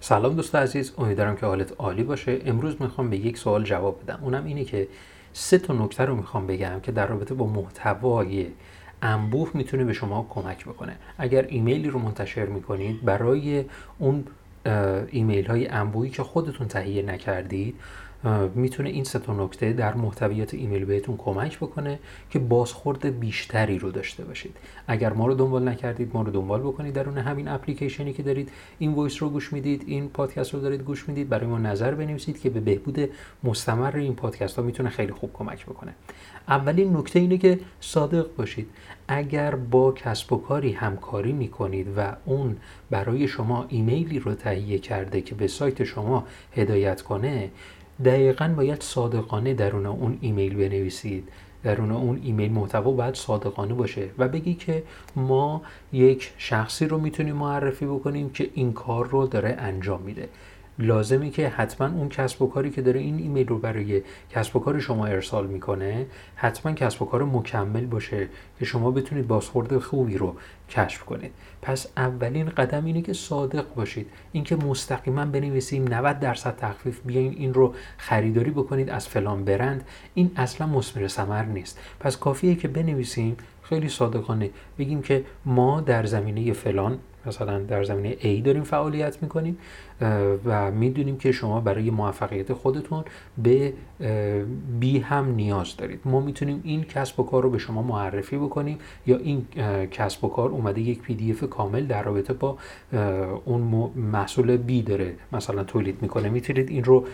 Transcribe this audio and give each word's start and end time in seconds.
سلام 0.00 0.34
دوست 0.34 0.54
عزیز 0.54 0.92
امیدوارم 0.98 1.36
که 1.36 1.46
حالت 1.46 1.72
عالی 1.78 2.02
باشه. 2.02 2.38
امروز 2.46 2.82
می‌خوام 2.82 3.10
به 3.10 3.16
یک 3.16 3.38
سوال 3.38 3.64
جواب 3.64 4.02
بدم. 4.02 4.18
اونم 4.22 4.44
اینه 4.44 4.64
که 4.64 4.88
سه 5.32 5.58
تا 5.58 5.74
نکته 5.74 6.04
رو 6.04 6.16
می‌خوام 6.16 6.46
بگم 6.46 6.80
که 6.82 6.92
در 6.92 7.06
رابطه 7.06 7.34
با 7.34 7.46
محتوای 7.46 8.46
انبوه 9.02 9.50
می‌تونه 9.54 9.84
به 9.84 9.92
شما 9.92 10.26
کمک 10.30 10.64
بکنه. 10.64 10.96
اگر 11.18 11.46
ایمیلی 11.48 11.90
رو 11.90 11.98
منتشر 11.98 12.46
می‌کنید 12.46 13.04
برای 13.04 13.64
اون 13.98 14.24
ایمیل 15.10 15.46
های 15.46 15.68
انبوهی 15.68 16.10
که 16.10 16.22
خودتون 16.22 16.68
تهیه 16.68 17.02
نکردید 17.02 17.74
می‌تونه 18.54 18.88
این 18.88 19.04
سه 19.04 19.18
تا 19.18 19.44
نکته 19.44 19.72
در 19.72 19.94
محتویات 19.94 20.54
ایمیل 20.54 20.84
بهتون 20.84 21.16
کمک 21.16 21.56
بکنه 21.56 21.98
که 22.30 22.38
بازخورد 22.38 23.20
بیشتری 23.20 23.78
رو 23.78 23.90
داشته 23.90 24.24
باشید. 24.24 24.56
اگر 24.86 25.12
ما 25.12 25.26
رو 25.26 25.34
دنبال 25.34 25.68
نکردید 25.68 26.10
ما 26.14 26.22
رو 26.22 26.30
دنبال 26.30 26.60
بکنید 26.60 26.94
درون 26.94 27.18
همین 27.18 27.48
اپلیکیشنی 27.48 28.12
که 28.12 28.22
دارید. 28.22 28.50
این 28.78 28.92
voice 28.92 29.22
رو 29.22 29.28
گوش 29.28 29.52
می‌دید 29.52 29.84
این 29.86 30.08
پادکست 30.08 30.54
رو 30.54 30.60
دارید 30.60 30.82
گوش 30.82 31.08
می‌دید. 31.08 31.28
برای 31.28 31.46
ما 31.46 31.58
نظر 31.58 31.94
بنویسید 31.94 32.40
که 32.40 32.50
به 32.50 32.60
بهبود 32.60 33.10
مستمر 33.44 33.96
این 33.96 34.14
پادکست 34.14 34.56
ها 34.56 34.62
می‌تونه 34.62 34.88
خیلی 34.88 35.12
خوب 35.12 35.30
کمک 35.32 35.66
بکنه. 35.66 35.94
اولین 36.48 36.96
نکته 36.96 37.18
اینه 37.18 37.38
که 37.38 37.60
صادق 37.80 38.26
باشید. 38.36 38.68
اگر 39.08 39.54
با 39.54 39.92
کسب 39.92 40.32
و 40.32 40.36
کاری 40.36 40.72
همکاری 40.72 41.32
می‌کنید 41.32 41.86
و 41.96 42.16
اون 42.24 42.56
برای 42.90 43.28
شما 43.28 43.66
ایمیلی 43.68 44.18
رو 44.18 44.34
تهیه 44.34 44.78
کرده 44.78 45.20
که 45.20 45.34
به 45.34 45.46
سایت 45.46 45.84
شما 45.84 46.26
هدایت 46.56 47.02
کنه 47.02 47.50
دقیقا 48.04 48.54
باید 48.56 48.82
صادقانه 48.82 49.54
درون 49.54 49.86
اون 49.86 50.18
ایمیل 50.20 50.54
بنویسید. 50.54 51.28
درون 51.62 51.90
اون 51.90 52.20
ایمیل 52.24 52.52
محتوا 52.52 52.92
باید 52.92 53.14
صادقانه 53.14 53.74
باشه 53.74 54.08
و 54.18 54.28
بگی 54.28 54.54
که 54.54 54.82
ما 55.16 55.62
یک 55.92 56.32
شخصی 56.38 56.86
رو 56.86 56.98
می‌تونیم 56.98 57.36
معرفی 57.36 57.86
بکنیم 57.86 58.30
که 58.30 58.50
این 58.54 58.72
کار 58.72 59.06
رو 59.06 59.26
داره 59.26 59.56
انجام 59.58 60.02
میده. 60.02 60.28
لازمی 60.78 61.30
که 61.30 61.48
حتما 61.48 61.86
اون 61.86 62.08
کسب 62.08 62.42
و 62.42 62.46
کاری 62.46 62.70
که 62.70 62.82
داره 62.82 63.00
این 63.00 63.18
ایمیل 63.18 63.48
رو 63.48 63.58
برای 63.58 64.02
کسب 64.30 64.56
و 64.56 64.60
کار 64.60 64.78
شما 64.78 65.06
ارسال 65.06 65.46
می‌کنه 65.46 66.06
حتما 66.34 66.72
کسب 66.72 67.02
و 67.02 67.04
کار 67.04 67.24
مکمل 67.24 67.86
باشه 67.86 68.28
که 68.58 68.64
شما 68.64 68.90
بتونید 68.90 69.26
بازخورد 69.28 69.78
خوبی 69.78 70.18
رو 70.18 70.36
کشف 70.70 71.04
کنید. 71.04 71.30
پس 71.62 71.86
اولین 71.96 72.48
قدم 72.48 72.84
اینه 72.84 73.02
که 73.02 73.12
صادق 73.12 73.74
باشید. 73.74 74.06
اینکه 74.32 74.56
مستقیما 74.56 75.24
بنویسیم 75.24 75.88
90 75.88 76.20
درصد 76.20 76.56
تخفیف 76.56 77.00
بیاین 77.04 77.34
این 77.38 77.54
رو 77.54 77.74
خریداری 77.96 78.50
بکنید 78.50 78.90
از 78.90 79.08
فلان 79.08 79.44
برند. 79.44 79.84
این 80.14 80.30
اصلا 80.36 80.66
مثمر 80.66 81.08
ثمر 81.08 81.44
نیست. 81.44 81.80
پس 82.00 82.16
کافیه 82.16 82.54
که 82.54 82.68
بنویسیم. 82.68 83.36
خیلی 83.62 83.88
صادقانه. 83.88 84.50
بگیم 84.78 85.02
که 85.02 85.24
ما 85.44 85.80
در 85.80 86.06
زمینه 86.06 86.52
فلان 86.52 86.98
مثلا 87.26 87.58
در 87.58 87.84
زمینه 87.84 88.16
A 88.16 88.44
داریم 88.44 88.62
فعالیت 88.62 89.22
می‌کنیم 89.22 89.58
و 90.44 90.70
می‌دونیم 90.70 91.18
که 91.18 91.32
شما 91.32 91.60
برای 91.60 91.90
موفقیت 91.90 92.52
خودتون 92.52 93.04
به 93.38 93.72
B 94.80 94.84
هم 94.84 95.34
نیاز 95.34 95.76
دارید. 95.76 96.00
ما 96.04 96.20
می‌تونیم 96.20 96.60
این 96.64 96.84
کسب 96.84 97.20
و 97.20 97.22
کار 97.22 97.42
رو 97.42 97.50
به 97.50 97.58
شما 97.58 97.82
معرفی 97.82 98.36
بکنیم 98.36 98.78
یا 99.06 99.16
این 99.16 99.46
کسب 99.90 100.24
و 100.24 100.28
کار 100.28 100.50
اومده 100.50 100.80
یک 100.80 101.02
پی 101.02 101.14
دی 101.14 101.30
اف 101.30 101.44
کامل 101.44 101.86
در 101.86 102.02
رابطه 102.02 102.32
با 102.32 102.58
اون 103.44 103.60
محصول 103.96 104.56
بی 104.56 104.82
داره 104.82 105.14
مثلا 105.32 105.64
تولید 105.64 106.02
می‌کنه. 106.02 106.28
می‌تونید 106.28 106.70
این 106.70 106.84
رو 106.84 107.04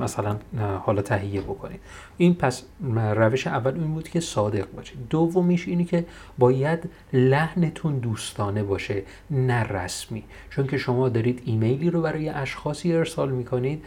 مثلا 0.00 0.36
حالا 0.78 1.02
تهیه 1.02 1.40
بکنید. 1.40 1.80
این 2.16 2.34
پس 2.34 2.62
روش 2.94 3.46
اول 3.46 3.74
این 3.74 3.94
بود 3.94 4.08
که 4.08 4.20
صادق 4.20 4.66
باشید. 4.76 4.98
دومیش 5.10 5.68
اینی 5.68 5.84
که 5.84 6.04
باید 6.38 6.88
لحنتون 7.12 7.98
دوستانه 7.98 8.62
باشه. 8.62 9.02
نه 9.30 9.62
رسمی. 9.62 10.24
چون 10.50 10.66
که 10.66 10.78
شما 10.78 11.08
دارید 11.08 11.42
ایمیلی 11.44 11.90
رو 11.90 12.02
برای 12.02 12.28
اشخاصی 12.28 12.92
ارسال 12.92 13.30
می‌کنید 13.30 13.84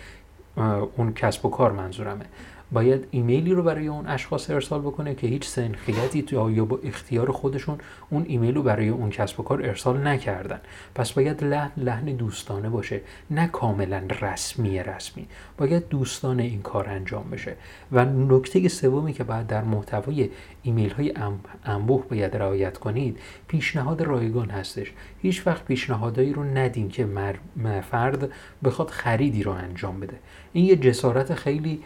اون 0.97 1.13
کسب 1.13 1.45
و 1.45 1.49
کار 1.49 1.71
منظورمه. 1.71 2.25
باید 2.73 3.07
ایمیلی 3.11 3.53
رو 3.53 3.63
برای 3.63 3.87
اون 3.87 4.07
اشخاص 4.07 4.49
ارسال 4.49 4.81
بکنه 4.81 5.15
که 5.15 5.27
هیچ 5.27 5.47
سنخیتی 5.47 6.25
یا 6.31 6.65
با 6.65 6.79
اختیار 6.83 7.31
خودشون 7.31 7.77
اون 8.09 8.25
ایمیل 8.27 8.55
رو 8.55 8.63
برای 8.63 8.89
اون 8.89 9.09
کسب 9.09 9.39
و 9.39 9.43
کار 9.43 9.65
ارسال 9.65 10.07
نکردن. 10.07 10.59
پس 10.95 11.11
باید 11.11 11.43
لحن 11.43 11.71
لحن 11.77 12.05
دوستانه 12.05 12.69
باشه 12.69 13.01
نه 13.31 13.47
کاملا 13.47 14.03
رسمی 14.21 14.83
رسمی. 14.83 15.27
باید 15.57 15.89
دوستانه 15.89 16.43
این 16.43 16.61
کار 16.61 16.89
انجام 16.89 17.29
بشه. 17.29 17.55
و 17.91 18.05
نکته 18.05 18.67
سومی 18.67 19.13
که 19.13 19.23
باید 19.23 19.47
در 19.47 19.63
محتوای 19.63 20.29
ایمیل 20.63 20.91
های 20.91 21.13
انبوه 21.65 22.05
باید 22.09 22.35
رعایت 22.37 22.77
کنید 22.77 23.19
پیشنهاد 23.47 24.01
رایگان 24.01 24.49
هستش. 24.49 24.91
هیچ 25.21 25.47
وقت 25.47 25.65
پیشنهادایی 25.65 26.33
رو 26.33 26.43
ندین 26.43 26.89
که 26.89 27.07
فرد 27.91 28.29
بخواد 28.63 28.89
خریدی 28.89 29.43
رو 29.43 29.51
انجام 29.51 29.99
بده. 29.99 30.19
این 30.53 30.65
یه 30.65 30.75
جسارت 30.75 31.33
خیلی 31.35 31.83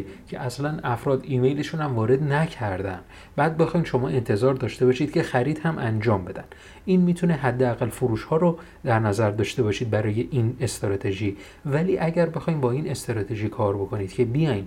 بزرگه 0.00 0.04
که 0.28 0.40
اصلا 0.40 0.78
افراد 0.84 1.24
ایمیلشون 1.24 1.80
هم 1.80 1.94
وارد 1.94 2.22
نکردن. 2.22 3.00
بعد 3.36 3.56
بخواین 3.56 3.84
شما 3.84 4.08
انتظار 4.08 4.54
داشته 4.54 4.86
باشید 4.86 5.12
که 5.12 5.22
خرید 5.22 5.58
هم 5.58 5.78
انجام 5.78 6.24
بدن. 6.24 6.44
این 6.84 7.00
می‌تونه 7.00 7.34
حداقل 7.34 7.88
فروش 7.88 8.24
ها 8.24 8.36
رو 8.36 8.58
در 8.84 8.98
نظر 8.98 9.30
داشته 9.30 9.62
باشید 9.62 9.90
برای 9.90 10.28
این 10.30 10.56
استراتژی. 10.60 11.36
ولی 11.66 11.98
اگر 11.98 12.26
بخواید 12.26 12.60
با 12.60 12.70
این 12.70 12.90
استراتژی 12.90 13.48
کار 13.48 13.76
بکنید 13.76 14.12
که 14.12 14.24
بیاین 14.24 14.66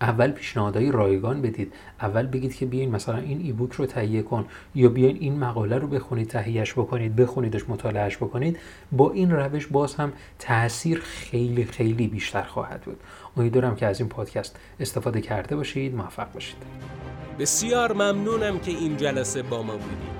اول 0.00 0.30
پیشنهادهای 0.30 0.92
رایگان 0.92 1.42
بدید. 1.42 1.72
اول 2.00 2.26
بگید 2.26 2.54
که 2.54 2.66
بیاین 2.66 2.90
مثلا 2.90 3.16
این 3.16 3.40
ای 3.40 3.52
بوک 3.52 3.72
رو 3.72 3.86
تهیه 3.86 4.22
کن 4.22 4.46
یا 4.74 4.88
بیاین 4.88 5.16
این 5.20 5.38
مقاله 5.38 5.78
رو 5.78 5.88
بخونید 5.88 6.28
تهیهش 6.28 6.72
بکنید 6.72 7.16
بخونیدش 7.16 7.68
مطالعهش 7.68 8.16
بکنید. 8.16 8.58
با 8.92 9.12
این 9.12 9.30
روش 9.30 9.66
باز 9.66 9.94
هم 9.94 10.12
تاثیر 10.38 11.00
خیلی 11.00 11.64
خیلی 11.64 12.06
بیشتر 12.08 12.42
خواهد 12.42 12.80
بود. 12.80 13.00
امیدوارم 13.36 13.76
که 13.76 13.86
از 13.86 14.00
این 14.00 14.08
پادکست 14.08 14.56
استفاده 14.80 15.20
کرده 15.20 15.56
باشید 15.56 15.94
موفق 15.94 16.32
باشید. 16.32 16.56
بسیار 17.38 17.92
ممنونم 17.92 18.58
که 18.58 18.70
این 18.70 18.96
جلسه 18.96 19.42
با 19.42 19.62
ما 19.62 19.72
بودید. 19.72 20.19